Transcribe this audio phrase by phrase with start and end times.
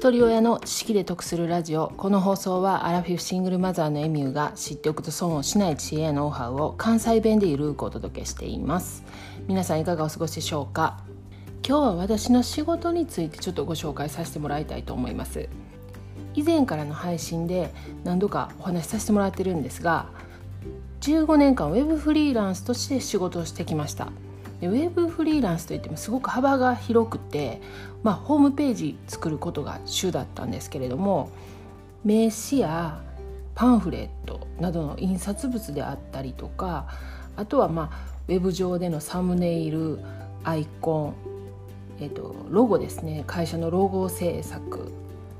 [0.00, 1.92] 一人親の知識で得するラジオ。
[1.98, 9.04] この放送はアラフィフシングルマザーのエミューが知っておくと損をしない知恵やノウハウを関西弁でゆるくお届けしています。
[9.46, 11.02] 皆さんいかがお過ごしでしょうか？
[11.62, 15.50] 今日は私の仕事についてちょっとご紹介させてもらいたいと思います。
[16.34, 17.70] 以前からの配信で
[18.02, 20.06] 何度かお話しさせてもらってるんですが
[21.02, 24.08] 15年間ウェブフリーランスとして仕事をしてきました。
[24.60, 27.60] でウェブフリーランスといってもすごく幅が広くて、
[28.02, 31.30] まあ、ホームページ作ることが主だったんですけれども
[32.04, 33.00] 名刺や
[33.54, 36.88] パンフレットなどの印刷物であったりとか
[37.36, 39.98] あとはまあウェブ上でのサムネイル
[40.44, 41.14] アイコン、
[42.00, 43.24] えっと、ロゴですね。
[43.26, 44.92] 会社のロゴ制作。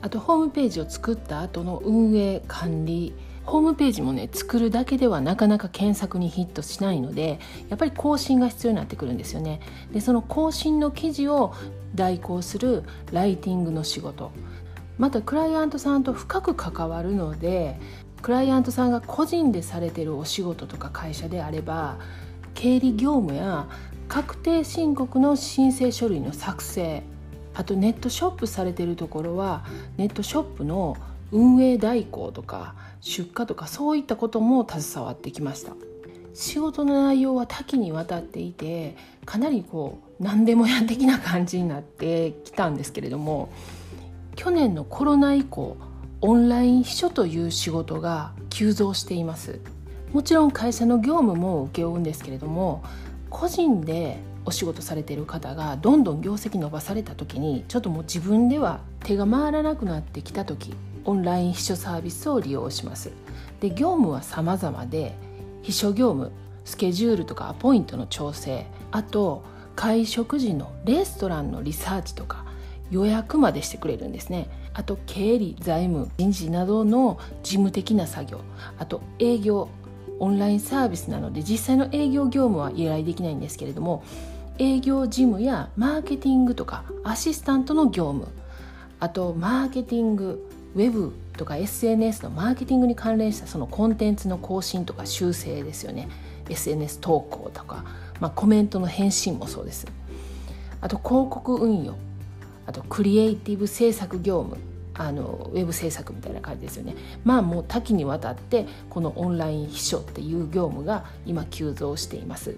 [0.00, 3.12] あとホームページを作った後の運営管理
[3.48, 7.40] ホームページもね作るだけではなかなか検索にヒットしないので
[7.70, 9.60] やっぱり更新が必要になってくるんですよね。
[9.90, 11.54] でその更新の記事を
[11.94, 14.32] 代行するライティングの仕事
[14.98, 17.80] またクライアントさんと深く関わるので
[18.20, 21.96] クライアントさんが個人でされてるお仕事とか会社であれば
[22.54, 23.66] 経理業務や
[24.08, 27.02] 確定申告の申請書類の作成
[27.54, 29.64] あとネットショップされてるところは
[29.96, 30.96] ネットショップの
[31.32, 35.72] 運営代行とか出荷とかそういったことも携わってきました。
[36.34, 43.48] 仕事の内容は多岐にわたっていてかなりこう何でもや的な感じになってきたんですけれども
[44.36, 45.76] 去年のコロナ以降
[46.20, 49.60] オンライン秘書という仕事が急増しています。
[50.12, 52.82] もちろん会社の業務も請け負うんですけれども
[53.28, 60.74] 個人でお仕事されている方がどんどん業績伸ばされた時にちょっともう自分では手が回らなくなってきた時
[61.08, 63.12] オンライン秘書サービスを利用します。
[63.60, 65.16] で業務は様々で
[65.62, 66.32] 秘書業務
[66.66, 69.42] スケジュールとかアポイントの調整あと
[69.74, 72.44] 会食時のレストランのリサーチとか
[72.90, 74.50] 予約までしてくれるんですね。
[74.74, 78.40] あと経理財務人事などの事務的な作業
[78.78, 79.70] あと営業
[80.20, 84.04] オンラインサービスなので実際の営業業務は依頼できないんですけれども
[84.58, 88.28] 営業事務やマーケティングとかアシスタントの業務
[89.00, 90.47] あとマーケティング
[90.78, 96.08] ウェブとか SNS のマーケティングに関連したそのコンテンツの更新とか修正ですよね。
[96.48, 97.84] SNS 投稿とか、
[98.20, 99.88] まあ、コメントの返信もそうです。
[100.80, 101.96] あと広告運用。
[102.64, 104.56] あとクリエイティブ制作業務。
[104.94, 106.94] あのウェブ制作みたいな感じですよね。
[107.24, 112.54] まあもう多岐にわたってこのオンライン秘書っていう業務が今急増しています。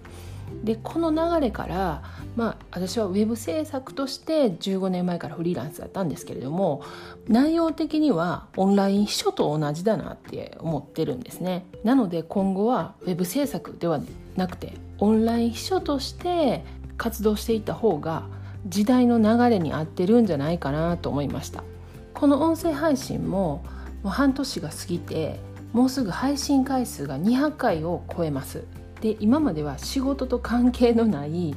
[0.64, 2.02] でこの流れから、
[2.36, 6.82] まあ、私はウェブ制作として15年前からフリーランスだったんですけれども
[7.28, 11.66] 内容的にはオンライン秘書と同じだなって思ってるんですね。
[11.84, 14.00] なので今後はウェブ制作では
[14.36, 16.64] なくてオンライン秘書として
[16.96, 18.24] 活動していた方が
[18.66, 21.64] 時代の流れに合ってるんじゃないかなと思いました。
[22.12, 23.64] この音声配信も
[24.02, 25.40] もう半年が過ぎて
[25.72, 28.64] もうすぐ配信回数が200回を超えます。
[29.00, 31.54] で今までは仕事と関係のない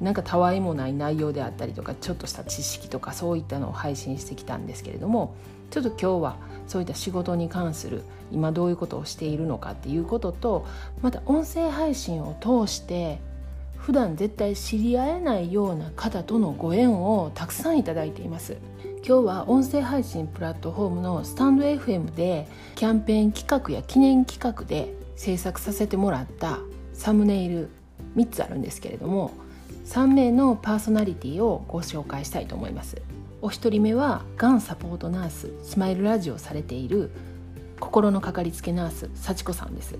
[0.00, 5.34] なんかたわいもない内容であったりとかちょっとした知識とかそういったのを配信してきたんですけれども
[5.70, 6.36] ちょっと今日は
[6.66, 8.02] そういった仕事に関する
[8.32, 10.66] 今どういうことをしているのかっていうことと
[11.02, 13.18] また音声配信を通して
[13.76, 18.56] 普段絶対知り合えないような方とのご縁をたくさんいただいています。
[19.06, 26.58] 今日は音声配信プラットフォームのスタンド FM でキャンペーン企画や記念企画で制作させてもらった
[26.96, 27.68] サムネイル
[28.16, 29.32] 3つあるんですけれども
[29.86, 33.00] 3名のパーソナリティをご紹介したいと思います。
[33.42, 37.10] お一人目はがんサポートナーススマイルラジオされている
[37.78, 39.94] 心のかかりつけナース幸子さんです。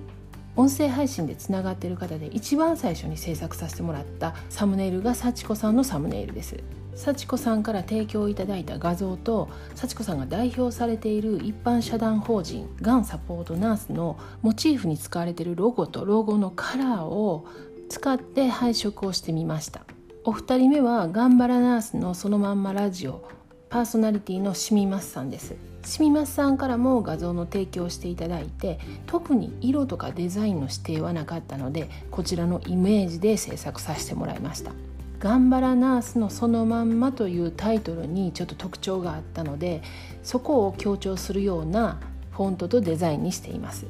[0.57, 6.57] 音声配信でつながってる方で一番最初に制作させてもらったサムネイルが幸子さんのサムネイルです。
[6.95, 17.47] 幸子さんから提供いただいた画像と幸子さんが代表されている一般社団法人がんサポートナースのモチーフに使われているロゴとロゴのカラーを
[17.91, 19.83] 使って配色をしてみました。
[20.25, 23.23] お二人目はガンバラナースのそのまんまラジオ
[23.69, 25.55] パーソナリティのしみますさんです。
[25.87, 34.73] しみますさんからも画像の提供していただいて特に色とかデザインの指定はなかったのでこちらのイメージで制作させてもらいました
[35.19, 39.83] 「頑張らナースのそのまんま」というタイトルにちょっと特徴があったので
[40.23, 41.99] そこを強調するような
[42.33, 43.87] フォントとデザインにしています。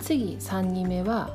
[0.00, 1.30] 次3人目は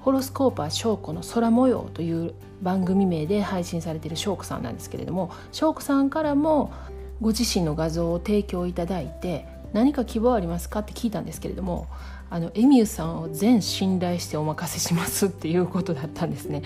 [0.00, 6.72] ホロスコーパー翔子の空模様という番組名で配信されている翔子さんなんですけれども翔子さんからも
[7.20, 11.88] ご自身の画像を提供いただいて何か希望ありますかって聞いたんですけれども
[12.30, 16.62] あのエミューさんを全信頼してお任せしますっていうことだったんですね。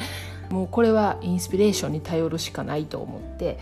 [0.51, 3.59] もうこれはインスピレーションに頼るしかないと思って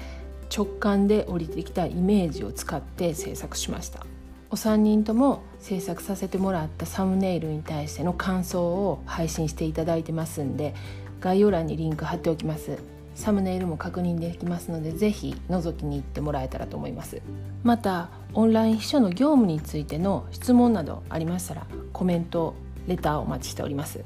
[0.55, 4.07] 直感で降りてきたイメージを使って制作しました。
[4.51, 10.75] お三人とも制作させてもらったサムネイルに対しての感想を配信していただいてますんで
[11.21, 12.96] 概要欄にリンク貼っておきます。
[13.17, 17.21] サムネイルも確認できますのでぜひ覗きに行ってもらえたらと思います。
[17.65, 22.55] またオンライン秘書の業務についての質問などありましたらコメント
[22.87, 24.05] レターをお待ちしております。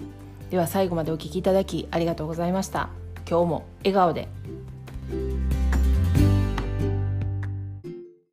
[0.50, 2.88] では最後までお聴きいただきありがとうございました。
[3.28, 4.28] 今日も笑顔で。